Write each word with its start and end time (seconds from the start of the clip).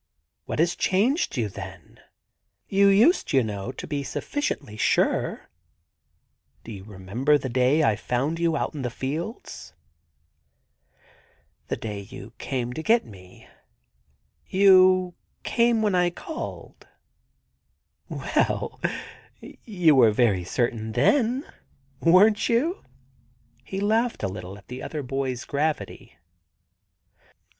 * 0.25 0.45
What 0.47 0.57
has 0.57 0.75
changed 0.75 1.37
you, 1.37 1.47
then? 1.47 1.99
You 2.67 2.87
used, 2.87 3.33
you 3.33 3.43
know, 3.43 3.71
to 3.73 3.85
be 3.85 4.01
sufficiently 4.01 4.75
sure.... 4.75 5.47
Do 6.63 6.71
you 6.71 6.83
remember 6.85 7.37
the 7.37 7.49
day 7.49 7.83
I 7.83 7.95
found 7.95 8.39
you 8.39 8.57
out 8.57 8.73
in 8.73 8.81
the 8.81 8.89
fields?' 8.89 9.73
*The 11.67 11.75
day 11.75 11.99
you 11.99 12.33
came 12.39 12.73
to 12.73 12.99
me?... 13.03 13.47
You 14.47 15.13
came 15.43 15.83
when 15.83 15.93
I 15.93 16.09
called.' 16.09 16.87
* 17.59 18.09
Well, 18.09 18.81
you 19.39 19.93
were 19.93 20.09
very 20.11 20.43
certain 20.43 20.93
then, 20.93 21.45
weren't 21.99 22.49
you?' 22.49 22.83
He 23.63 23.79
laughed 23.79 24.23
a 24.23 24.27
little 24.27 24.57
at 24.57 24.67
the 24.67 24.81
other 24.81 25.03
boy's 25.03 25.45
gravity. 25.45 26.17